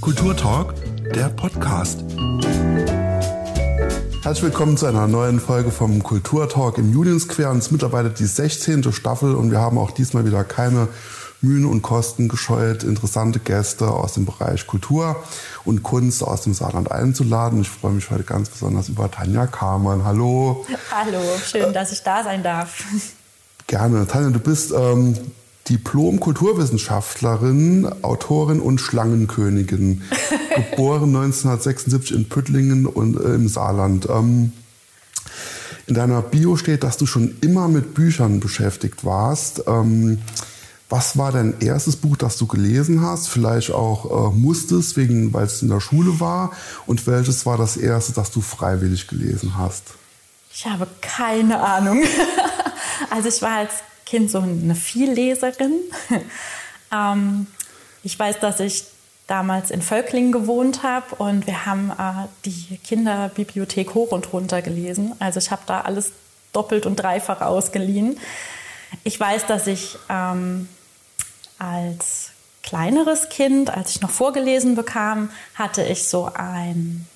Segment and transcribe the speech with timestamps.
[0.00, 0.74] Kulturtalk,
[1.14, 2.00] der Podcast.
[4.22, 7.58] Herzlich willkommen zu einer neuen Folge vom Kulturtalk im Union Square.
[7.58, 8.92] Ist mittlerweile die 16.
[8.94, 10.88] Staffel und wir haben auch diesmal wieder keine
[11.42, 15.22] Mühen und Kosten gescheut, interessante Gäste aus dem Bereich Kultur
[15.66, 17.60] und Kunst aus dem Saarland einzuladen.
[17.60, 20.04] Ich freue mich heute ganz besonders über Tanja Kamann.
[20.04, 20.64] Hallo.
[20.90, 22.84] Hallo, schön, dass ich da sein darf.
[23.66, 24.06] Gerne.
[24.06, 25.14] Tanja, du bist ähm,
[25.68, 30.02] Diplom-Kulturwissenschaftlerin, Autorin und Schlangenkönigin.
[30.54, 34.08] geboren 1976 in Püttlingen und äh, im Saarland.
[34.08, 34.52] Ähm,
[35.86, 39.64] in deiner Bio steht, dass du schon immer mit Büchern beschäftigt warst.
[39.66, 40.18] Ähm,
[40.88, 43.28] was war dein erstes Buch, das du gelesen hast?
[43.28, 46.52] Vielleicht auch äh, musstest, wegen, weil es in der Schule war.
[46.86, 49.84] Und welches war das erste, das du freiwillig gelesen hast?
[50.52, 52.02] Ich habe keine Ahnung.
[53.10, 53.74] also ich war als
[54.10, 55.78] Kind so eine Vielleserin.
[56.92, 57.46] ähm,
[58.02, 58.82] ich weiß, dass ich
[59.28, 65.14] damals in Völklingen gewohnt habe und wir haben äh, die Kinderbibliothek hoch und runter gelesen.
[65.20, 66.10] Also ich habe da alles
[66.52, 68.18] doppelt und dreifach ausgeliehen.
[69.04, 70.68] Ich weiß, dass ich ähm,
[71.60, 72.30] als
[72.64, 77.06] kleineres Kind, als ich noch vorgelesen bekam, hatte ich so ein,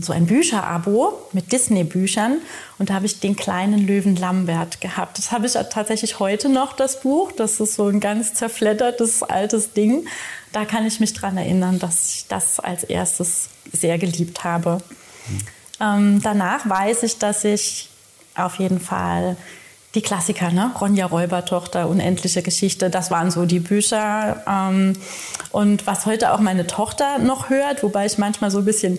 [0.00, 2.38] so ein Bücherabo mit Disney-Büchern
[2.78, 5.18] und da habe ich den kleinen Löwen Lambert gehabt.
[5.18, 7.30] Das habe ich tatsächlich heute noch, das Buch.
[7.32, 10.06] Das ist so ein ganz zerfleddertes altes Ding.
[10.52, 14.78] Da kann ich mich dran erinnern, dass ich das als erstes sehr geliebt habe.
[15.80, 17.88] Ähm, danach weiß ich, dass ich
[18.34, 19.36] auf jeden Fall
[19.94, 20.72] die Klassiker, ne?
[20.80, 24.42] Ronja Räubertochter, Unendliche Geschichte, das waren so die Bücher.
[24.46, 24.94] Ähm,
[25.52, 28.98] und was heute auch meine Tochter noch hört, wobei ich manchmal so ein bisschen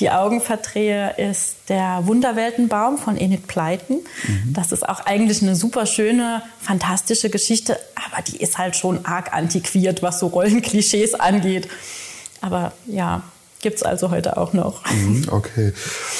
[0.00, 3.96] die Augen verdrehe, ist der Wunderweltenbaum von Enid Pleiten.
[4.26, 4.52] Mhm.
[4.52, 9.32] Das ist auch eigentlich eine super schöne, fantastische Geschichte, aber die ist halt schon arg
[9.32, 11.68] antiquiert, was so Rollenklischees angeht.
[12.40, 13.22] Aber ja,
[13.64, 14.82] Gibt es also heute auch noch.
[14.92, 15.72] Mhm, okay.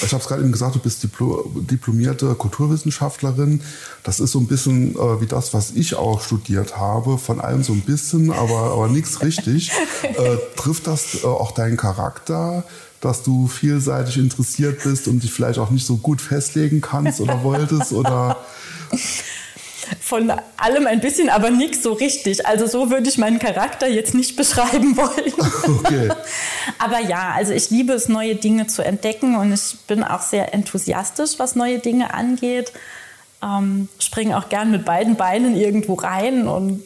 [0.03, 3.61] Ich habe es gerade eben gesagt, du bist Diplo diplomierte Kulturwissenschaftlerin.
[4.03, 7.19] Das ist so ein bisschen äh, wie das, was ich auch studiert habe.
[7.19, 9.73] Von allem so ein bisschen, aber, aber nichts richtig.
[10.03, 12.65] äh, trifft das äh, auch deinen Charakter?
[13.05, 17.43] Dass du vielseitig interessiert bist und dich vielleicht auch nicht so gut festlegen kannst oder
[17.43, 18.39] wolltest oder
[20.01, 22.47] von allem ein bisschen, aber nichts so richtig.
[22.47, 25.79] Also so würde ich meinen Charakter jetzt nicht beschreiben wollen.
[25.81, 26.11] Okay.
[26.79, 30.55] aber ja, also ich liebe es, neue Dinge zu entdecken und ich bin auch sehr
[30.55, 32.73] enthusiastisch, was neue Dinge angeht.
[33.43, 36.83] Ähm, springe auch gern mit beiden Beinen irgendwo rein und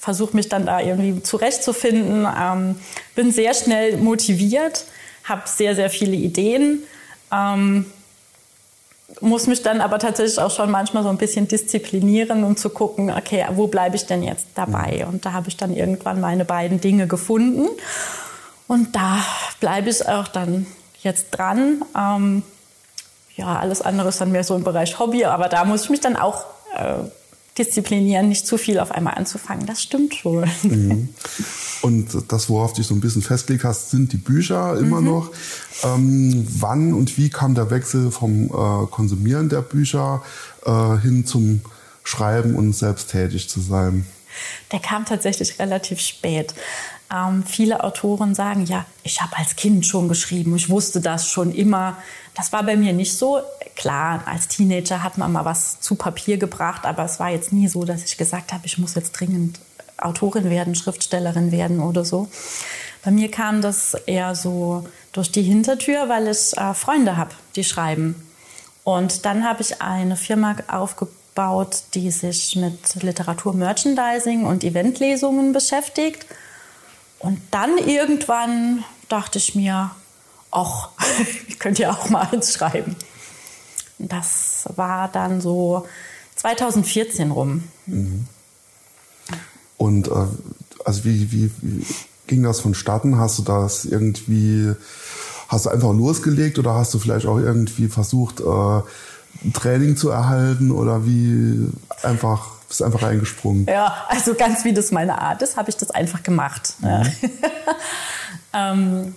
[0.00, 2.26] versuche mich dann da irgendwie zurechtzufinden.
[2.26, 2.76] Ähm,
[3.14, 4.86] bin sehr schnell motiviert,
[5.24, 6.82] habe sehr, sehr viele Ideen.
[7.30, 7.84] Ähm,
[9.20, 13.10] muss mich dann aber tatsächlich auch schon manchmal so ein bisschen disziplinieren, um zu gucken,
[13.10, 15.02] okay, wo bleibe ich denn jetzt dabei?
[15.04, 15.12] Mhm.
[15.12, 17.68] Und da habe ich dann irgendwann meine beiden Dinge gefunden.
[18.68, 19.22] Und da
[19.58, 20.66] bleibe ich auch dann
[21.02, 21.84] jetzt dran.
[21.94, 22.42] Ähm,
[23.36, 26.00] ja, alles andere ist dann mehr so im Bereich Hobby, aber da muss ich mich
[26.00, 26.44] dann auch
[26.74, 26.94] äh,
[27.58, 29.66] disziplinieren, nicht zu viel auf einmal anzufangen.
[29.66, 30.48] Das stimmt schon.
[30.62, 31.08] Mhm.
[31.82, 35.06] Und das, worauf du dich so ein bisschen festgelegt hast, sind die Bücher immer mhm.
[35.06, 35.30] noch.
[35.82, 40.22] Ähm, wann und wie kam der Wechsel vom äh, Konsumieren der Bücher
[40.64, 41.62] äh, hin zum
[42.04, 44.06] Schreiben und selbst tätig zu sein?
[44.72, 46.54] Der kam tatsächlich relativ spät.
[47.12, 51.52] Ähm, viele Autoren sagen, ja, ich habe als Kind schon geschrieben, ich wusste das schon
[51.52, 51.96] immer.
[52.34, 53.40] Das war bei mir nicht so.
[53.74, 57.68] Klar, als Teenager hat man mal was zu Papier gebracht, aber es war jetzt nie
[57.68, 59.58] so, dass ich gesagt habe, ich muss jetzt dringend
[59.98, 62.28] Autorin werden, Schriftstellerin werden oder so.
[63.04, 67.64] Bei mir kam das eher so durch die Hintertür, weil ich äh, Freunde habe, die
[67.64, 68.14] schreiben.
[68.84, 76.26] Und dann habe ich eine Firma aufgebaut, die sich mit Literatur-Merchandising und Eventlesungen beschäftigt.
[77.20, 79.92] Und dann irgendwann dachte ich mir,
[80.50, 80.88] ach,
[81.46, 82.96] ich könnte ja auch mal eins schreiben.
[83.98, 85.86] Das war dann so
[86.36, 87.64] 2014 rum.
[87.86, 88.26] Mhm.
[89.76, 90.26] Und äh,
[90.84, 91.86] also wie, wie, wie
[92.26, 93.18] ging das vonstatten?
[93.18, 94.72] Hast du das irgendwie,
[95.48, 98.80] hast du einfach losgelegt oder hast du vielleicht auch irgendwie versucht, äh,
[99.52, 101.68] Training zu erhalten oder wie
[102.02, 103.66] einfach bist einfach reingesprungen?
[103.66, 106.74] Ja, also ganz wie das meine Art ist, habe ich das einfach gemacht.
[106.78, 107.12] Mhm.
[108.54, 109.14] ähm,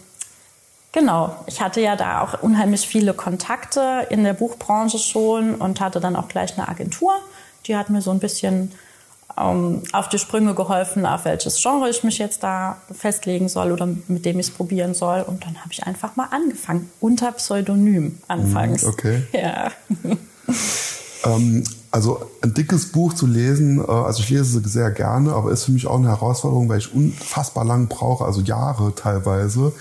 [0.91, 5.99] genau, ich hatte ja da auch unheimlich viele Kontakte in der Buchbranche schon und hatte
[5.99, 7.13] dann auch gleich eine Agentur.
[7.67, 8.71] Die hat mir so ein bisschen
[9.37, 13.87] ähm, auf die Sprünge geholfen, auf welches Genre ich mich jetzt da festlegen soll oder
[14.07, 15.21] mit dem ich es probieren soll.
[15.21, 18.83] Und dann habe ich einfach mal angefangen, unter Pseudonym anfangs.
[18.83, 19.23] Mhm, okay.
[19.33, 19.71] Ja.
[21.25, 21.63] Ähm,
[21.93, 25.65] Also ein dickes Buch zu lesen, äh, also ich lese es sehr gerne, aber ist
[25.65, 29.73] für mich auch eine Herausforderung, weil ich unfassbar lang brauche, also Jahre teilweise.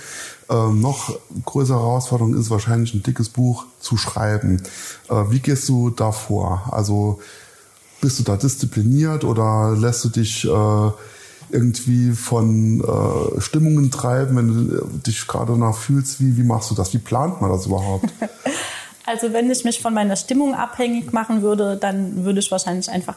[0.51, 4.63] Ähm, noch größere Herausforderung ist wahrscheinlich ein dickes Buch zu schreiben.
[5.09, 6.69] Äh, wie gehst du da vor?
[6.71, 7.21] Also
[8.03, 10.91] bist du da diszipliniert oder lässt du dich äh,
[11.51, 16.21] irgendwie von äh, Stimmungen treiben, wenn du dich gerade danach fühlst?
[16.21, 16.93] Wie, wie machst du das?
[16.93, 18.11] Wie plant man das überhaupt?
[19.05, 23.17] Also wenn ich mich von meiner Stimmung abhängig machen würde, dann würde ich wahrscheinlich einfach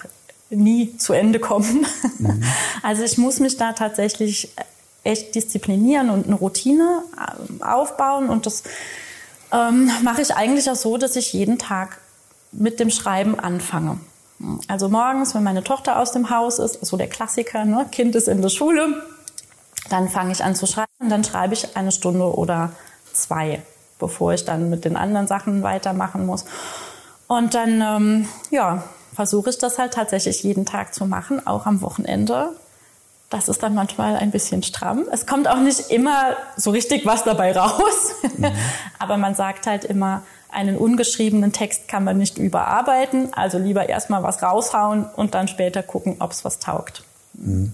[0.49, 1.85] nie zu Ende kommen.
[2.17, 2.43] Mhm.
[2.81, 4.51] Also ich muss mich da tatsächlich
[5.03, 8.29] echt disziplinieren und eine Routine ähm, aufbauen.
[8.29, 8.63] Und das
[9.51, 11.99] ähm, mache ich eigentlich auch so, dass ich jeden Tag
[12.51, 13.99] mit dem Schreiben anfange.
[14.67, 17.85] Also morgens, wenn meine Tochter aus dem Haus ist, so der Klassiker, ne?
[17.91, 19.01] Kind ist in der Schule,
[19.89, 22.71] dann fange ich an zu schreiben dann schreibe ich eine Stunde oder
[23.13, 23.61] zwei,
[23.99, 26.45] bevor ich dann mit den anderen Sachen weitermachen muss.
[27.27, 28.83] Und dann, ähm, ja,
[29.13, 32.51] versuche ich das halt tatsächlich jeden Tag zu machen, auch am Wochenende.
[33.29, 35.05] Das ist dann manchmal ein bisschen stramm.
[35.11, 38.15] Es kommt auch nicht immer so richtig was dabei raus.
[38.37, 38.51] Mhm.
[38.99, 40.21] Aber man sagt halt immer,
[40.55, 43.33] einen ungeschriebenen Text kann man nicht überarbeiten.
[43.33, 47.03] Also lieber erstmal was raushauen und dann später gucken, ob es was taugt.
[47.33, 47.73] Mhm.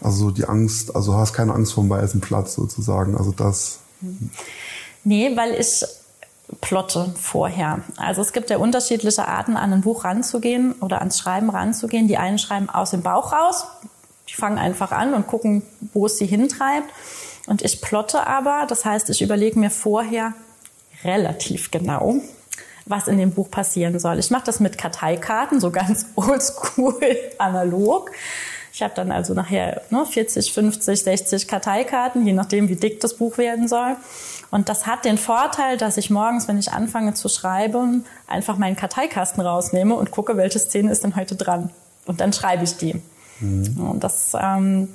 [0.00, 3.16] Also die Angst, also hast keine Angst vom weißen Platz sozusagen.
[3.16, 3.80] Also das.
[5.04, 5.84] Nee, weil ich
[6.60, 7.80] plotte vorher.
[7.96, 12.08] Also es gibt ja unterschiedliche Arten, an ein Buch ranzugehen oder ans Schreiben ranzugehen.
[12.08, 13.66] Die einen schreiben aus dem Bauch raus,
[14.28, 15.62] die fangen einfach an und gucken,
[15.92, 16.88] wo es sie hintreibt.
[17.46, 20.34] Und ich plotte aber, das heißt, ich überlege mir vorher
[21.04, 22.16] relativ genau,
[22.86, 24.18] was in dem Buch passieren soll.
[24.18, 28.10] Ich mache das mit Karteikarten, so ganz oldschool analog.
[28.72, 33.14] Ich habe dann also nachher ne, 40, 50, 60 Karteikarten, je nachdem, wie dick das
[33.14, 33.96] Buch werden soll.
[34.50, 38.76] Und das hat den Vorteil, dass ich morgens, wenn ich anfange zu schreiben, einfach meinen
[38.76, 41.70] Karteikasten rausnehme und gucke, welche Szene ist denn heute dran.
[42.06, 43.02] Und dann schreibe ich die.
[43.40, 43.90] Mhm.
[43.90, 44.88] Und das ähm,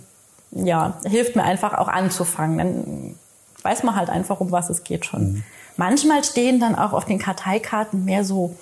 [0.51, 2.57] ja, hilft mir einfach auch anzufangen.
[2.57, 3.15] Dann
[3.63, 5.33] weiß man halt einfach, um was es geht schon.
[5.33, 5.43] Mhm.
[5.77, 8.55] Manchmal stehen dann auch auf den Karteikarten mehr so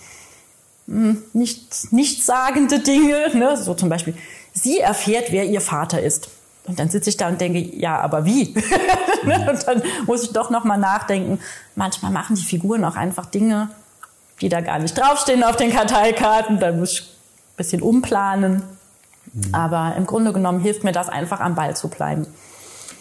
[0.88, 3.58] mh, hm, nicht, nichtssagende Dinge, ne?
[3.58, 4.16] so zum Beispiel,
[4.54, 6.30] sie erfährt, wer ihr Vater ist.
[6.66, 8.54] Und dann sitze ich da und denke, ja, aber wie?
[9.24, 9.52] Ne?
[9.52, 11.40] und dann muss ich doch noch mal nachdenken.
[11.76, 13.70] Manchmal machen die Figuren auch einfach Dinge,
[14.42, 16.60] die da gar nicht draufstehen auf den Karteikarten.
[16.60, 18.64] Da muss ich ein bisschen umplanen.
[19.32, 19.54] Mhm.
[19.54, 22.26] Aber im Grunde genommen hilft mir das einfach am Ball zu bleiben.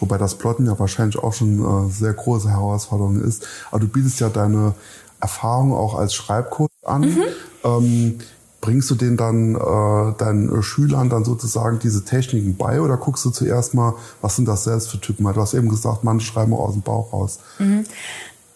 [0.01, 3.47] Wobei das Plotten ja wahrscheinlich auch schon eine äh, sehr große Herausforderung ist.
[3.69, 4.73] Aber du bietest ja deine
[5.21, 7.01] Erfahrung auch als Schreibcoach an.
[7.01, 7.23] Mhm.
[7.63, 8.19] Ähm,
[8.59, 13.29] bringst du den dann äh, deinen Schülern dann sozusagen diese Techniken bei oder guckst du
[13.29, 15.23] zuerst mal, was sind das selbst für Typen?
[15.25, 17.39] Du hast eben gesagt, manche schreiben auch aus dem Bauch raus.
[17.59, 17.85] Mhm.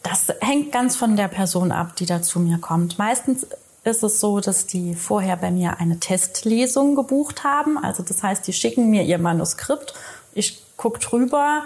[0.03, 2.99] Das hängt ganz von der Person ab, die da zu mir kommt.
[2.99, 3.47] Meistens
[3.83, 7.77] ist es so, dass die vorher bei mir eine Testlesung gebucht haben.
[7.77, 9.93] Also das heißt, die schicken mir ihr Manuskript.
[10.33, 11.63] Ich gucke drüber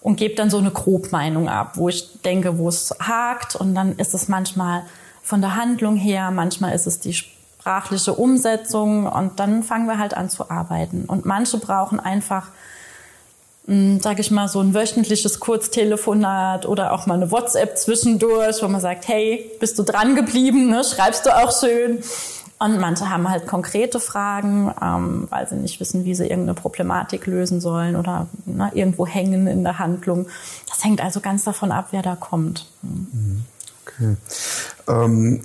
[0.00, 3.56] und gebe dann so eine Grobmeinung ab, wo ich denke, wo es hakt.
[3.56, 4.82] Und dann ist es manchmal
[5.22, 10.14] von der Handlung her, manchmal ist es die sprachliche Umsetzung und dann fangen wir halt
[10.14, 11.04] an zu arbeiten.
[11.06, 12.48] Und manche brauchen einfach
[13.70, 18.68] hm, sage ich mal, so ein wöchentliches Kurztelefonat oder auch mal eine WhatsApp zwischendurch, wo
[18.68, 20.82] man sagt, hey, bist du dran geblieben, ne?
[20.82, 22.02] schreibst du auch schön.
[22.62, 27.26] Und manche haben halt konkrete Fragen, ähm, weil sie nicht wissen, wie sie irgendeine Problematik
[27.26, 30.26] lösen sollen oder ne, irgendwo hängen in der Handlung.
[30.68, 32.70] Das hängt also ganz davon ab, wer da kommt.
[33.86, 34.16] Okay.
[34.88, 35.40] Ähm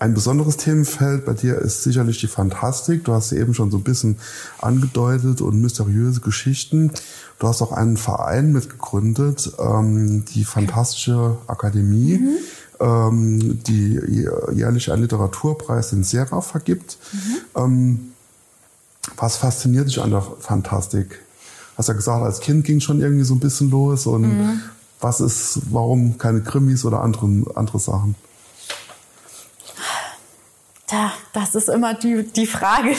[0.00, 3.04] ein besonderes Themenfeld bei dir ist sicherlich die Fantastik.
[3.04, 4.16] Du hast sie eben schon so ein bisschen
[4.58, 6.90] angedeutet und mysteriöse Geschichten.
[7.38, 12.36] Du hast auch einen Verein mitgegründet, ähm, die Fantastische Akademie, mhm.
[12.80, 14.00] Ähm, die
[14.52, 16.98] jährlich einen Literaturpreis in Serra vergibt.
[17.12, 17.36] Mhm.
[17.56, 18.12] Ähm,
[19.16, 21.20] was fasziniert dich an der Fantastik?
[21.76, 24.60] Hast ja gesagt, als Kind ging schon irgendwie so ein bisschen los und mhm.
[25.00, 28.14] was ist, warum keine Krimis oder andere, andere Sachen?
[30.86, 32.94] Tja, das ist immer die, die Frage.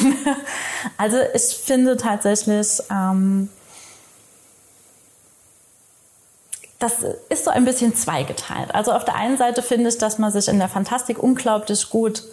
[0.97, 3.49] Also ich finde tatsächlich, ähm,
[6.81, 8.73] das ist so ein bisschen zweigeteilt.
[8.73, 12.23] Also auf der einen Seite finde ich, dass man sich in der Fantastik unglaublich gut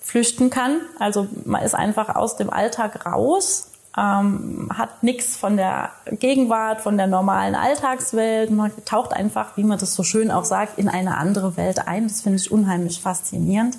[0.00, 0.80] flüchten kann.
[0.98, 6.96] Also man ist einfach aus dem Alltag raus, ähm, hat nichts von der Gegenwart, von
[6.96, 8.50] der normalen Alltagswelt.
[8.50, 12.08] Man taucht einfach, wie man das so schön auch sagt, in eine andere Welt ein.
[12.08, 13.78] Das finde ich unheimlich faszinierend.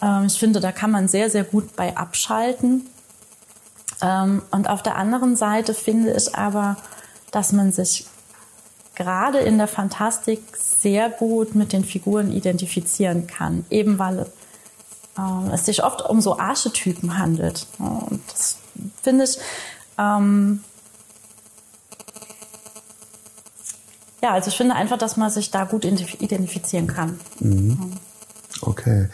[0.00, 2.86] Ähm, ich finde, da kann man sehr, sehr gut bei abschalten.
[4.00, 6.76] Ähm, und auf der anderen Seite finde ich aber,
[7.30, 8.06] dass man sich
[8.98, 14.26] gerade in der Fantastik sehr gut mit den Figuren identifizieren kann, eben weil
[15.16, 17.66] äh, es sich oft um so Archetypen handelt.
[17.78, 18.58] Und das
[19.00, 19.38] finde ich,
[19.96, 20.64] ähm,
[24.20, 27.20] ja, also ich finde einfach, dass man sich da gut identifizieren kann.
[27.38, 27.92] Mhm.
[28.62, 29.08] Okay.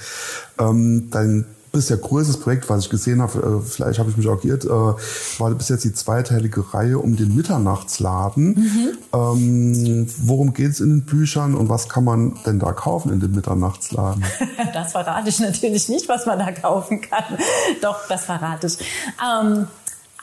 [0.59, 1.45] Ähm, dein
[1.75, 4.69] bisher größtes Projekt, was ich gesehen habe, äh, vielleicht habe ich mich auch geirrt, äh,
[4.69, 8.47] war bis jetzt die zweiteilige Reihe um den Mitternachtsladen.
[8.55, 8.99] Mhm.
[9.13, 13.21] Ähm, worum geht es in den Büchern und was kann man denn da kaufen in
[13.21, 14.25] dem Mitternachtsladen?
[14.73, 17.37] das verrate ich natürlich nicht, was man da kaufen kann.
[17.83, 18.79] Doch, das verrate ich.
[19.21, 19.67] Ähm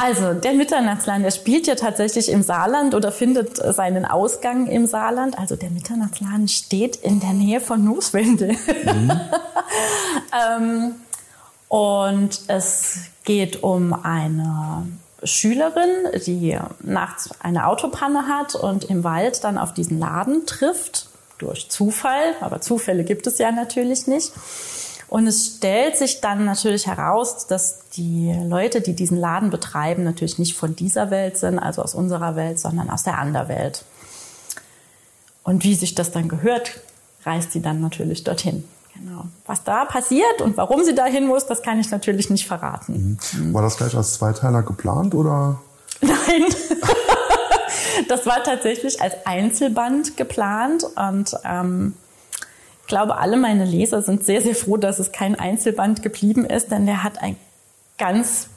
[0.03, 5.37] also, der Mitternachtsland, der spielt ja tatsächlich im Saarland oder findet seinen Ausgang im Saarland.
[5.37, 8.47] Also, der Mitternachtsland steht in der Nähe von Nusswende.
[8.47, 9.11] Mhm.
[10.57, 10.95] ähm,
[11.71, 14.89] und es geht um eine
[15.23, 21.69] Schülerin, die nachts eine Autopanne hat und im Wald dann auf diesen Laden trifft, durch
[21.69, 24.33] Zufall, aber Zufälle gibt es ja natürlich nicht.
[25.07, 30.39] Und es stellt sich dann natürlich heraus, dass die Leute, die diesen Laden betreiben, natürlich
[30.39, 33.85] nicht von dieser Welt sind, also aus unserer Welt, sondern aus der Anderwelt.
[35.43, 36.81] Und wie sich das dann gehört,
[37.25, 38.65] reist sie dann natürlich dorthin.
[38.93, 39.25] Genau.
[39.45, 43.17] Was da passiert und warum sie dahin muss, das kann ich natürlich nicht verraten.
[43.33, 43.53] Mhm.
[43.53, 45.59] War das gleich als Zweiteiler geplant oder?
[46.01, 46.45] Nein.
[48.07, 51.95] das war tatsächlich als Einzelband geplant und ähm,
[52.81, 56.71] ich glaube, alle meine Leser sind sehr, sehr froh, dass es kein Einzelband geblieben ist,
[56.71, 57.37] denn der hat ein
[57.97, 58.47] ganz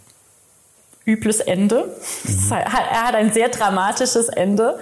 [1.07, 1.97] übles Ende.
[2.25, 2.53] Mhm.
[2.53, 4.79] Er hat ein sehr dramatisches Ende,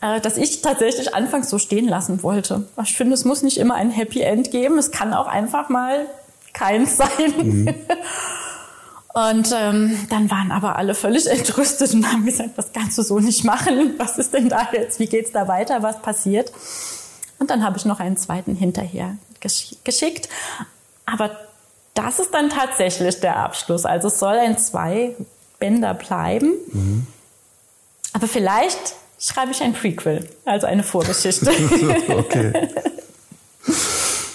[0.00, 2.66] äh, das ich tatsächlich anfangs so stehen lassen wollte.
[2.82, 4.78] Ich finde, es muss nicht immer ein Happy End geben.
[4.78, 6.06] Es kann auch einfach mal
[6.52, 7.34] keins sein.
[7.36, 7.74] Mhm.
[9.12, 13.18] Und ähm, dann waren aber alle völlig entrüstet und haben gesagt, das kannst du so
[13.18, 13.94] nicht machen.
[13.98, 15.00] Was ist denn da jetzt?
[15.00, 15.82] Wie geht's da weiter?
[15.82, 16.52] Was passiert?
[17.38, 19.16] Und dann habe ich noch einen zweiten hinterher
[19.84, 20.28] geschickt.
[21.06, 21.30] Aber
[21.94, 23.84] das ist dann tatsächlich der Abschluss.
[23.84, 25.16] Also es soll ein zwei
[25.60, 26.52] Bänder bleiben.
[26.72, 27.06] Mhm.
[28.12, 31.50] Aber vielleicht schreibe ich ein Prequel, also eine Vorgeschichte.
[32.08, 32.68] okay.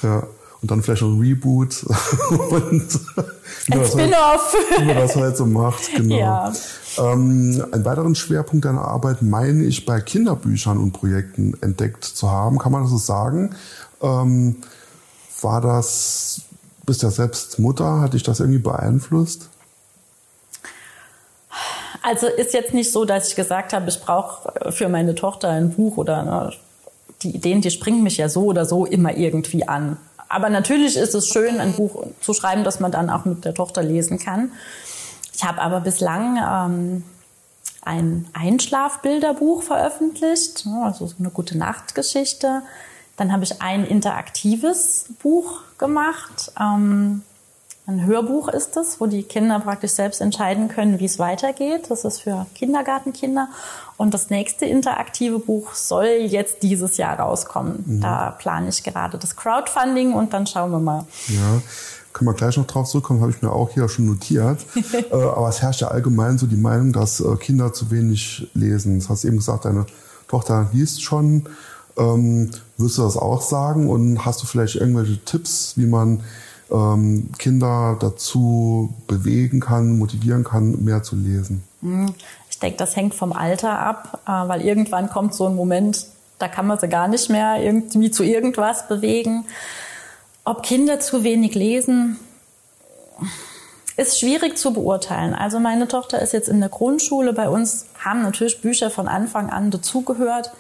[0.02, 0.28] Ja.
[0.62, 1.84] Und dann vielleicht ein Reboot
[2.30, 3.00] und
[3.70, 4.56] ein halt Spin-off.
[4.80, 6.16] Wie man das halt so macht, genau.
[6.16, 6.54] Ja.
[6.98, 12.58] Ähm, einen weiteren Schwerpunkt deiner Arbeit meine ich bei Kinderbüchern und Projekten entdeckt zu haben.
[12.58, 13.56] Kann man das so sagen?
[14.02, 14.56] Ähm,
[15.42, 16.42] war das,
[16.86, 19.50] bist ja selbst Mutter, hat dich das irgendwie beeinflusst?
[22.08, 25.72] Also ist jetzt nicht so, dass ich gesagt habe, ich brauche für meine Tochter ein
[25.72, 26.54] Buch oder ne,
[27.24, 29.98] die Ideen, die springen mich ja so oder so immer irgendwie an.
[30.30, 33.56] Aber natürlich ist es schön, ein Buch zu schreiben, das man dann auch mit der
[33.56, 34.52] Tochter lesen kann.
[35.34, 37.04] Ich habe aber bislang ähm,
[37.82, 42.62] ein Einschlafbilderbuch veröffentlicht, ne, also eine gute Nachtgeschichte.
[43.18, 46.52] Dann habe ich ein interaktives Buch gemacht.
[46.60, 47.24] Ähm,
[47.88, 51.84] ein Hörbuch ist es, wo die Kinder praktisch selbst entscheiden können, wie es weitergeht.
[51.90, 53.48] Das ist für Kindergartenkinder.
[53.98, 57.84] Und das nächste interaktive Buch soll jetzt dieses Jahr rauskommen.
[57.86, 58.02] Mhm.
[58.02, 61.06] Da plane ich gerade das Crowdfunding und dann schauen wir mal.
[61.28, 61.62] Ja,
[62.12, 64.66] können wir gleich noch drauf zurückkommen, habe ich mir auch hier schon notiert.
[65.12, 69.00] äh, aber es herrscht ja allgemein so die Meinung, dass äh, Kinder zu wenig lesen.
[69.00, 69.86] Das hast du eben gesagt, deine
[70.28, 71.44] Tochter liest schon.
[71.98, 73.90] Ähm, wirst du das auch sagen?
[73.92, 76.24] Und hast du vielleicht irgendwelche Tipps, wie man
[76.72, 81.64] ähm, Kinder dazu bewegen kann, motivieren kann, mehr zu lesen?
[81.82, 82.14] Hm,
[82.50, 86.08] ich denke, das hängt vom Alter ab, äh, weil irgendwann kommt so ein Moment,
[86.40, 89.46] da kann man sie gar nicht mehr irgendwie zu irgendwas bewegen.
[90.44, 92.20] Ob Kinder zu wenig lesen,
[93.98, 95.34] ist schwierig zu beurteilen.
[95.34, 97.34] Also meine Tochter ist jetzt in der Grundschule.
[97.34, 100.52] Bei uns haben natürlich Bücher von Anfang an dazugehört.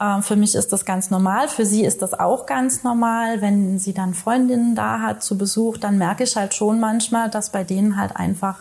[0.00, 1.48] Ähm, für mich ist das ganz normal.
[1.48, 3.40] Für sie ist das auch ganz normal.
[3.40, 7.50] Wenn sie dann Freundinnen da hat zu Besuch, dann merke ich halt schon manchmal, dass
[7.50, 8.60] bei denen halt einfach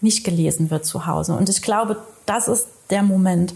[0.00, 1.34] nicht gelesen wird zu Hause.
[1.34, 3.54] Und ich glaube, das ist der Moment,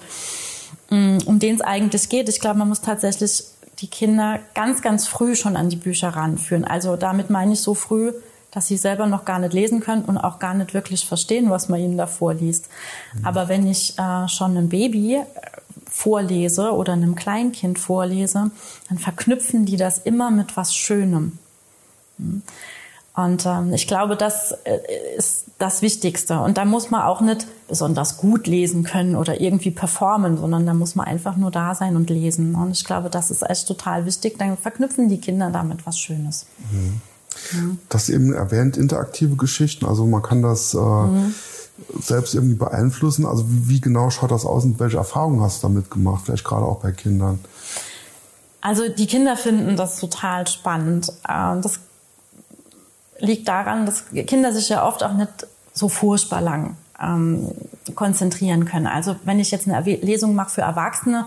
[0.90, 2.28] mm, um den es eigentlich geht.
[2.28, 3.44] Ich glaube, man muss tatsächlich
[3.78, 6.64] die Kinder ganz, ganz früh schon an die Bücher ranführen.
[6.64, 8.12] Also damit meine ich so früh,
[8.50, 11.68] dass sie selber noch gar nicht lesen können und auch gar nicht wirklich verstehen, was
[11.68, 12.68] man ihnen da vorliest.
[13.14, 13.26] Mhm.
[13.26, 15.20] Aber wenn ich äh, schon ein Baby
[15.94, 18.50] vorlese oder einem Kleinkind vorlese,
[18.88, 21.38] dann verknüpfen die das immer mit was Schönem.
[23.14, 24.80] Und ähm, ich glaube, das äh,
[25.16, 26.40] ist das Wichtigste.
[26.40, 30.74] Und da muss man auch nicht besonders gut lesen können oder irgendwie performen, sondern da
[30.74, 32.56] muss man einfach nur da sein und lesen.
[32.56, 34.36] Und ich glaube, das ist echt total wichtig.
[34.36, 36.46] Dann verknüpfen die Kinder damit was Schönes.
[36.72, 37.00] Mhm.
[37.52, 37.76] Ja.
[37.88, 39.86] Das eben erwähnt interaktive Geschichten.
[39.86, 41.34] Also man kann das äh, mhm
[42.00, 43.26] selbst irgendwie beeinflussen?
[43.26, 46.22] Also wie, wie, genau schaut das aus und welche Erfahrungen hast du damit gemacht?
[46.24, 47.40] Vielleicht gerade auch bei Kindern.
[48.60, 51.12] Also die Kinder finden das total spannend.
[51.28, 51.80] Ähm, das
[53.18, 57.48] liegt daran, dass Kinder sich ja oft auch nicht so furchtbar lang ähm,
[57.94, 58.86] konzentrieren können.
[58.86, 61.26] Also wenn ich jetzt eine Lesung mache für Erwachsene,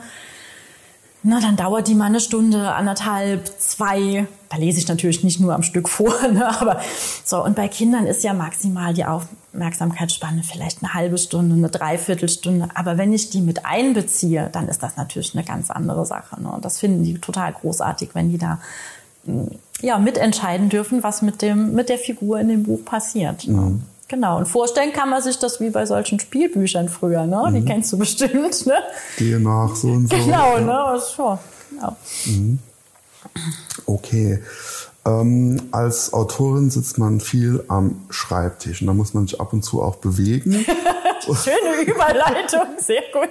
[1.28, 4.28] na, dann dauert die mal eine Stunde, anderthalb, zwei.
[4.48, 6.80] Da lese ich natürlich nicht nur am Stück vor, ne, aber
[7.26, 7.44] so.
[7.44, 12.70] Und bei Kindern ist ja maximal die Aufmerksamkeitsspanne vielleicht eine halbe Stunde, eine Dreiviertelstunde.
[12.76, 16.42] Aber wenn ich die mit einbeziehe, dann ist das natürlich eine ganz andere Sache.
[16.42, 16.50] Ne?
[16.50, 18.60] Und das finden die total großartig, wenn die da
[19.26, 19.48] mm,
[19.82, 23.46] ja mitentscheiden dürfen, was mit dem mit der Figur in dem Buch passiert.
[23.46, 23.84] Mhm.
[24.08, 27.52] Genau, und vorstellen kann man sich das wie bei solchen Spielbüchern früher, ne?
[27.54, 27.66] Die mhm.
[27.66, 28.76] kennst du bestimmt, ne?
[29.18, 30.16] Gehe nach, so und so.
[30.16, 30.62] Genau, ja.
[30.62, 31.00] ne?
[31.00, 31.96] So, genau.
[32.26, 32.60] Mhm.
[33.86, 34.42] Okay.
[35.06, 39.64] Ähm, als Autorin sitzt man viel am Schreibtisch und da muss man sich ab und
[39.64, 40.66] zu auch bewegen.
[41.44, 43.30] Schöne Überleitung, sehr gut.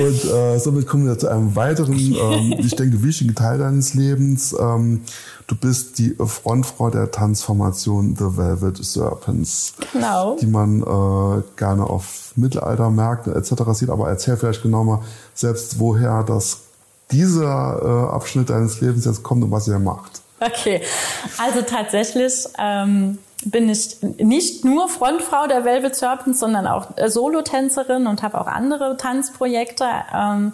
[0.00, 4.54] und äh, somit kommen wir zu einem weiteren, ähm, ich denke, wichtigen Teil deines Lebens.
[4.58, 5.02] Ähm,
[5.46, 10.36] du bist die Frontfrau der Transformation The Velvet Serpents, genau.
[10.40, 13.52] die man äh, gerne auf Mittelaltermärkten etc.
[13.72, 13.90] sieht.
[13.90, 15.00] Aber erzähl vielleicht genau mal
[15.34, 16.58] selbst, woher das
[17.10, 20.22] dieser äh, Abschnitt deines Lebens jetzt kommt und was ihr macht.
[20.40, 20.80] Okay,
[21.38, 28.06] also tatsächlich ähm, bin ich nicht nur Frontfrau der Velvet Serpents, sondern auch äh, Solotänzerin
[28.06, 29.86] und habe auch andere Tanzprojekte.
[30.14, 30.52] Ähm,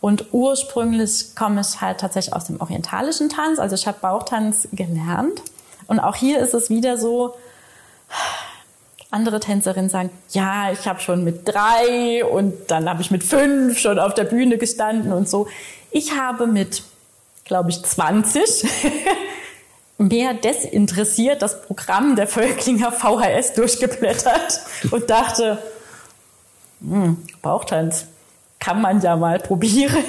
[0.00, 3.58] und ursprünglich komme ich halt tatsächlich aus dem orientalischen Tanz.
[3.58, 5.42] Also ich habe Bauchtanz gelernt.
[5.86, 7.34] Und auch hier ist es wieder so,
[9.10, 13.78] andere Tänzerinnen sagen, ja, ich habe schon mit drei und dann habe ich mit fünf
[13.78, 15.46] schon auf der Bühne gestanden und so.
[15.92, 16.82] Ich habe mit,
[17.44, 18.66] glaube ich, 20
[19.98, 24.60] mehr desinteressiert das Programm der Völklinger VHS durchgeblättert
[24.90, 25.58] und dachte,
[26.80, 28.06] hm, Bauchtanz
[28.58, 30.04] kann man ja mal probieren.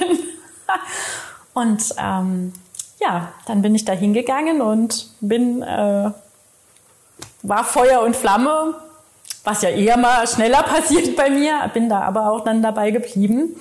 [1.53, 2.53] und ähm,
[2.99, 6.11] ja, dann bin ich da hingegangen und bin, äh,
[7.43, 8.75] war Feuer und Flamme,
[9.43, 13.55] was ja eher mal schneller passiert bei mir, bin da aber auch dann dabei geblieben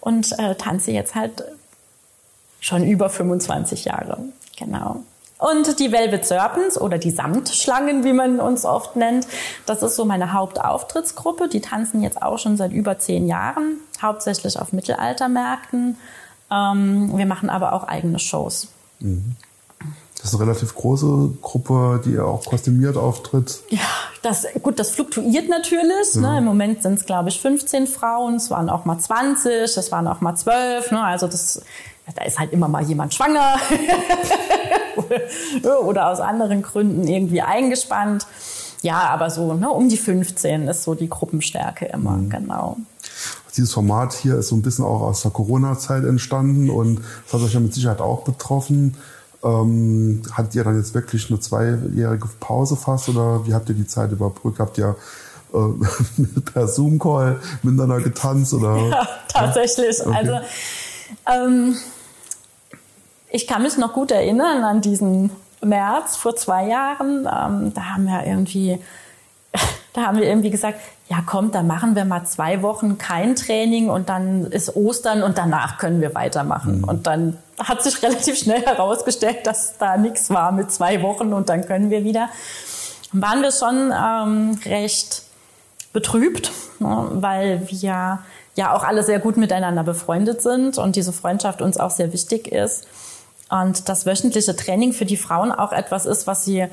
[0.00, 1.44] und äh, tanze jetzt halt
[2.60, 4.18] schon über 25 Jahre.
[4.58, 5.02] Genau.
[5.40, 9.26] Und die Velvet Serpents oder die Samtschlangen, wie man uns oft nennt,
[9.66, 11.48] das ist so meine Hauptauftrittsgruppe.
[11.48, 15.96] Die tanzen jetzt auch schon seit über zehn Jahren, hauptsächlich auf Mittelaltermärkten.
[16.50, 18.68] Ähm, wir machen aber auch eigene Shows.
[19.00, 19.36] Mhm.
[20.20, 23.60] Das ist eine relativ große Gruppe, die auch kostümiert auftritt.
[23.70, 23.80] Ja,
[24.20, 26.14] das, gut, das fluktuiert natürlich.
[26.14, 26.20] Ja.
[26.20, 26.38] Ne?
[26.38, 28.34] Im Moment sind es, glaube ich, 15 Frauen.
[28.34, 30.90] Es waren auch mal 20, es waren auch mal 12.
[30.90, 31.02] Ne?
[31.02, 31.62] Also das,
[32.14, 33.56] da ist halt immer mal jemand schwanger
[35.84, 38.26] oder aus anderen Gründen irgendwie eingespannt.
[38.82, 42.30] Ja, aber so ne, um die 15 ist so die Gruppenstärke immer, mhm.
[42.30, 42.76] genau.
[43.56, 47.42] Dieses Format hier ist so ein bisschen auch aus der Corona-Zeit entstanden und das hat
[47.42, 48.96] euch ja mit Sicherheit auch betroffen.
[49.42, 53.86] Ähm, hattet ihr dann jetzt wirklich eine zweijährige Pause fast oder wie habt ihr die
[53.86, 54.60] Zeit überbrückt?
[54.60, 54.96] Habt ihr
[55.52, 58.76] äh, per Zoom-Call miteinander getanzt oder?
[58.76, 60.00] Ja, tatsächlich.
[60.00, 60.16] Okay.
[60.16, 60.40] Also
[61.26, 61.76] ähm,
[63.30, 65.30] ich kann mich noch gut erinnern an diesen
[65.62, 67.20] März vor zwei Jahren.
[67.20, 68.78] Ähm, da haben wir irgendwie,
[69.92, 73.90] da haben wir irgendwie gesagt, ja kommt, dann machen wir mal zwei Wochen kein Training
[73.90, 76.78] und dann ist Ostern und danach können wir weitermachen.
[76.78, 76.84] Mhm.
[76.84, 81.48] Und dann hat sich relativ schnell herausgestellt, dass da nichts war mit zwei Wochen und
[81.48, 82.28] dann können wir wieder.
[83.12, 85.24] Waren wir schon ähm, recht
[85.92, 88.20] betrübt, ne, weil wir
[88.54, 92.48] ja auch alle sehr gut miteinander befreundet sind und diese Freundschaft uns auch sehr wichtig
[92.52, 92.86] ist.
[93.50, 96.66] Und das wöchentliche Training für die Frauen auch etwas ist, was sie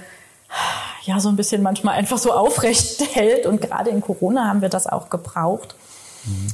[1.04, 3.46] ja so ein bisschen manchmal einfach so aufrecht hält.
[3.46, 5.76] Und gerade in Corona haben wir das auch gebraucht.
[6.26, 6.48] Mhm.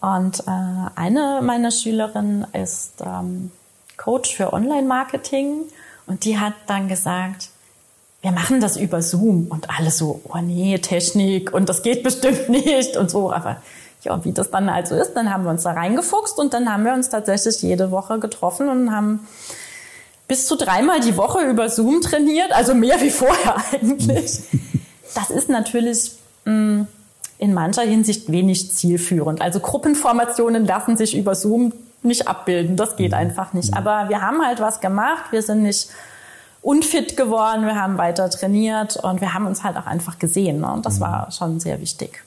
[0.00, 3.50] Und äh, eine meiner Schülerinnen ist ähm,
[3.96, 5.62] Coach für Online-Marketing
[6.06, 7.48] und die hat dann gesagt,
[8.20, 12.48] wir machen das über Zoom und alle so, oh nee, Technik und das geht bestimmt
[12.48, 13.32] nicht und so.
[13.32, 13.62] Aber
[14.02, 16.84] ja, wie das dann also ist, dann haben wir uns da reingefuchst und dann haben
[16.84, 19.26] wir uns tatsächlich jede Woche getroffen und haben
[20.28, 24.40] bis zu dreimal die Woche über Zoom trainiert, also mehr wie vorher eigentlich.
[25.14, 26.12] Das ist natürlich
[26.44, 26.86] mh, mm,
[27.38, 29.40] in mancher Hinsicht wenig zielführend.
[29.40, 32.76] Also Gruppenformationen lassen sich über Zoom nicht abbilden.
[32.76, 33.74] Das geht einfach nicht.
[33.74, 35.24] Aber wir haben halt was gemacht.
[35.30, 35.88] Wir sind nicht
[36.62, 37.66] unfit geworden.
[37.66, 40.60] Wir haben weiter trainiert und wir haben uns halt auch einfach gesehen.
[40.60, 40.72] Ne?
[40.72, 42.22] Und das war schon sehr wichtig.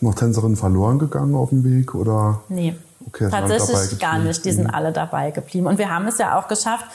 [0.00, 2.40] Noch Tänzerinnen verloren gegangen auf dem Weg oder?
[2.48, 2.74] Nee.
[3.06, 4.44] Okay, Tatsächlich gar nicht.
[4.44, 4.74] Die sind mhm.
[4.74, 5.66] alle dabei geblieben.
[5.66, 6.86] Und wir haben es ja auch geschafft.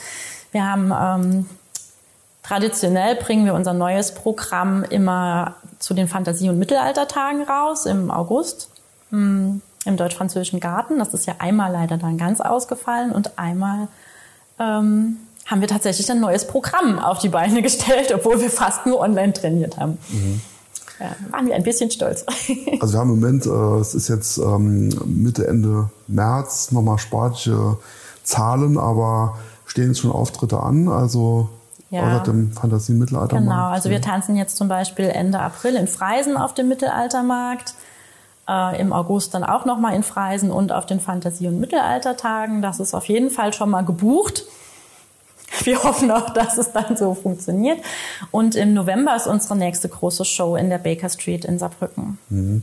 [0.52, 1.46] Wir haben ähm,
[2.42, 8.70] traditionell bringen wir unser neues Programm immer zu den Fantasie- und Mittelaltertagen raus im August
[9.10, 10.98] mh, hm, im Deutsch-Französischen Garten.
[10.98, 13.88] Das ist ja einmal leider dann ganz ausgefallen und einmal
[14.58, 19.00] ähm, haben wir tatsächlich ein neues Programm auf die Beine gestellt, obwohl wir fast nur
[19.00, 19.98] online trainiert haben.
[20.08, 20.40] Mhm.
[20.98, 22.24] Ja, waren wir ein bisschen stolz.
[22.80, 27.78] Also wir haben im Moment, äh, es ist jetzt ähm, Mitte, Ende März, nochmal sportliche
[28.22, 31.48] Zahlen, aber stehen jetzt schon Auftritte an, also
[31.90, 32.02] ja.
[32.02, 33.46] außer dem Fantasie-Mittelaltermarkt.
[33.46, 37.74] Genau, also wir tanzen jetzt zum Beispiel Ende April in Freisen auf dem Mittelaltermarkt.
[38.48, 42.62] Äh, Im August dann auch nochmal in Freisen und auf den Fantasie- und Mittelaltertagen.
[42.62, 44.44] Das ist auf jeden Fall schon mal gebucht.
[45.64, 47.78] Wir hoffen auch, dass es dann so funktioniert.
[48.30, 52.18] Und im November ist unsere nächste große Show in der Baker Street in Saarbrücken.
[52.28, 52.62] Mhm.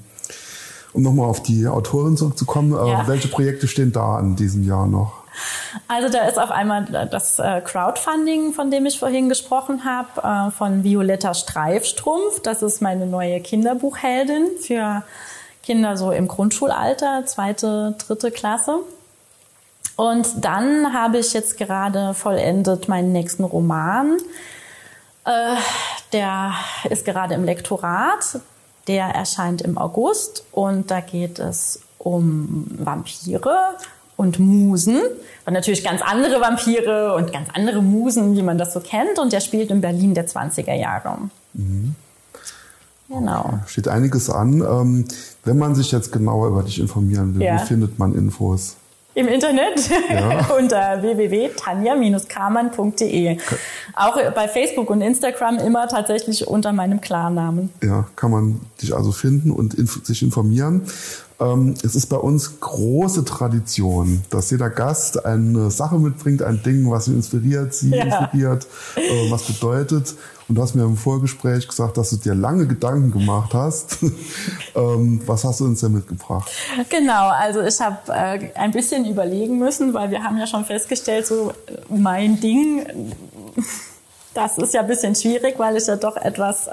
[0.93, 3.07] Um nochmal auf die Autorin zurückzukommen, äh, ja.
[3.07, 5.23] welche Projekte stehen da in diesem Jahr noch?
[5.87, 10.51] Also da ist auf einmal das äh, Crowdfunding, von dem ich vorhin gesprochen habe, äh,
[10.51, 12.41] von Violetta Streifstrumpf.
[12.43, 15.03] Das ist meine neue Kinderbuchheldin für
[15.63, 18.79] Kinder so im Grundschulalter, zweite, dritte Klasse.
[19.95, 24.17] Und dann habe ich jetzt gerade vollendet meinen nächsten Roman.
[25.25, 25.55] Äh,
[26.11, 26.53] der
[26.89, 28.39] ist gerade im Lektorat.
[28.87, 33.75] Der erscheint im August und da geht es um Vampire
[34.17, 34.99] und Musen.
[35.45, 39.19] Und natürlich ganz andere Vampire und ganz andere Musen, wie man das so kennt.
[39.19, 41.17] Und der spielt in Berlin der 20er Jahre.
[41.53, 41.95] Mhm.
[43.07, 43.45] Genau.
[43.45, 43.57] Okay.
[43.67, 44.61] Steht einiges an.
[44.61, 45.05] Ähm,
[45.45, 47.61] wenn man sich jetzt genauer über dich informieren will, ja.
[47.61, 48.75] wie findet man Infos?
[49.15, 50.49] Im Internet ja.
[50.57, 53.37] unter www.tanja-kamann.de.
[53.95, 57.69] Auch bei Facebook und Instagram immer tatsächlich unter meinem Klarnamen.
[57.83, 60.81] Ja, kann man dich also finden und inf sich informieren.
[61.39, 66.89] Ähm, es ist bei uns große Tradition, dass jeder Gast eine Sache mitbringt, ein Ding,
[66.89, 68.03] was ihn inspiriert, sie ja.
[68.03, 70.15] inspiriert, äh, was bedeutet.
[70.47, 73.97] Und du hast mir im Vorgespräch gesagt, dass du dir lange Gedanken gemacht hast.
[74.75, 76.51] ähm, was hast du uns denn mitgebracht?
[76.89, 81.25] Genau, also ich habe äh, ein bisschen überlegen müssen, weil wir haben ja schon festgestellt,
[81.25, 82.85] so äh, mein Ding,
[84.33, 86.67] das ist ja ein bisschen schwierig, weil ich ja doch etwas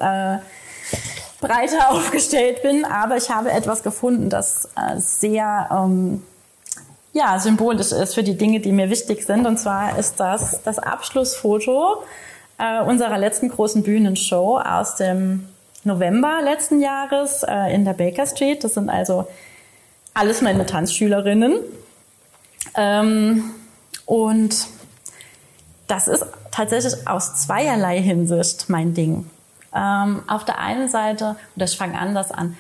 [1.40, 2.84] breiter aufgestellt bin.
[2.84, 6.22] Aber ich habe etwas gefunden, das äh, sehr ähm,
[7.12, 9.46] ja, symbolisch ist für die Dinge, die mir wichtig sind.
[9.46, 12.02] Und zwar ist das das Abschlussfoto
[12.58, 15.48] äh, unserer letzten großen Bühnenshow aus dem
[15.82, 18.62] November letzten Jahres äh, in der Baker Street.
[18.62, 19.26] Das sind also
[20.14, 21.58] alles meine Tanzschülerinnen.
[22.76, 23.54] Ähm,
[24.04, 24.66] und
[25.86, 29.28] das ist tatsächlich aus zweierlei Hinsicht mein Ding.
[29.74, 32.56] Ähm, auf der einen Seite, oder ich fange anders an,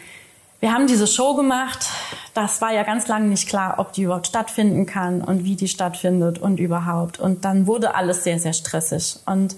[0.60, 1.86] wir haben diese Show gemacht.
[2.34, 5.68] Das war ja ganz lange nicht klar, ob die überhaupt stattfinden kann und wie die
[5.68, 7.18] stattfindet und überhaupt.
[7.18, 9.18] Und dann wurde alles sehr, sehr stressig.
[9.24, 9.56] Und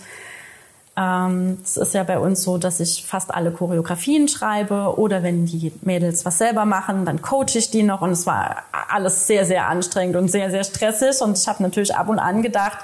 [0.97, 5.47] ähm, es ist ja bei uns so, dass ich fast alle Choreografien schreibe oder wenn
[5.47, 9.47] die Mädels was selber machen, dann coache ich die noch und es war alles sehr,
[9.47, 12.79] sehr anstrengend und sehr, sehr stressig und ich habe natürlich ab und an gedacht,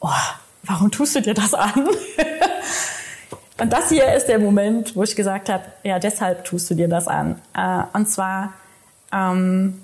[0.00, 0.08] oh,
[0.62, 1.88] warum tust du dir das an?
[3.60, 6.88] und das hier ist der Moment, wo ich gesagt habe, ja, deshalb tust du dir
[6.88, 7.40] das an.
[7.56, 8.54] Äh, und zwar
[9.12, 9.80] ähm,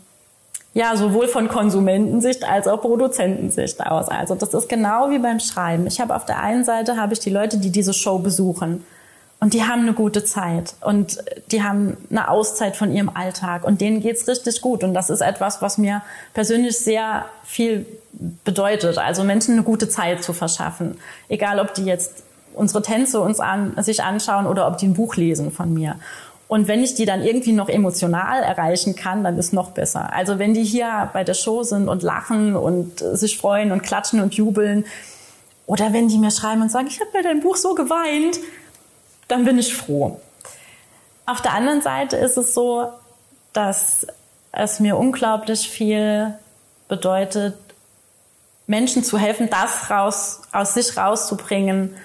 [0.77, 4.09] ja, sowohl von Konsumentensicht als auch Produzentensicht aus.
[4.09, 5.87] Also das ist genau wie beim Schreiben.
[5.87, 8.85] Ich habe auf der einen Seite habe ich die Leute, die diese Show besuchen
[9.41, 11.19] und die haben eine gute Zeit und
[11.51, 15.23] die haben eine Auszeit von ihrem Alltag und denen geht's richtig gut und das ist
[15.23, 16.03] etwas, was mir
[16.35, 17.87] persönlich sehr viel
[18.45, 18.99] bedeutet.
[18.99, 20.99] Also Menschen eine gute Zeit zu verschaffen,
[21.31, 22.23] egal ob die jetzt
[22.57, 25.97] unsere Tänze uns an, sich anschauen oder ob die ein Buch lesen von mir.
[26.49, 30.13] Und wenn ich die dann irgendwie noch emotional erreichen kann, dann ist noch besser.
[30.13, 34.21] Also wenn die hier bei der Show sind und lachen und sich freuen und klatschen
[34.21, 34.85] und jubeln,
[35.67, 38.39] oder wenn die mir schreiben und sagen, ich habe bei deinem Buch so geweint,
[39.27, 40.21] dann bin ich froh.
[41.27, 42.89] Auf der anderen Seite ist es so,
[43.53, 44.07] dass
[44.53, 46.35] es mir unglaublich viel
[46.89, 47.57] bedeutet,
[48.69, 51.97] Menschen zu helfen, das raus, aus sich rauszubringen,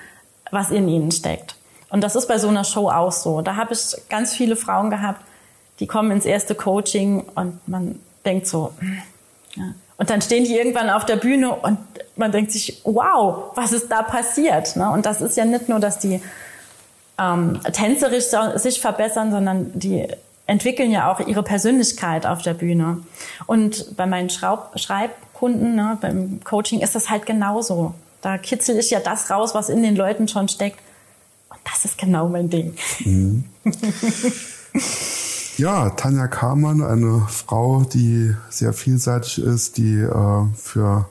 [0.52, 1.56] was in ihnen steckt.
[1.90, 3.42] Und das ist bei so einer Show auch so.
[3.42, 5.22] Da habe ich ganz viele Frauen gehabt,
[5.80, 9.02] die kommen ins erste Coaching und man denkt so, hm,
[9.56, 9.64] ja.
[9.98, 11.78] Und dann stehen die irgendwann auf der Bühne und
[12.16, 14.76] man denkt sich, wow, was ist da passiert?
[14.76, 14.90] Ne?
[14.90, 16.20] Und das ist ja nicht nur, dass die
[17.20, 20.08] ähm, tänzerisch sich verbessern, sondern die
[20.48, 23.04] entwickeln ja auch ihre Persönlichkeit auf der Bühne.
[23.46, 27.94] Und bei meinen Schraub Schreibkunden, ne, beim Coaching ist das halt genauso.
[28.22, 30.80] Da kitzel ich ja das raus, was in den Leuten schon steckt
[31.64, 32.74] das ist genau mein Ding.
[33.06, 33.44] Mhm.
[35.58, 41.08] Ja, Tanja Kamann, eine Frau, die sehr vielseitig ist, die äh, für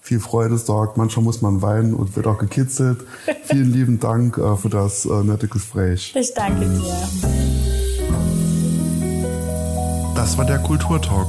[0.00, 0.96] viel Freude sorgt.
[0.96, 3.04] Manchmal muss man weinen und wird auch gekitzelt.
[3.44, 6.12] Vielen lieben Dank äh, für das äh, nette Gespräch.
[6.16, 7.08] Ich danke dir.
[10.16, 11.28] Das war der Kulturtalk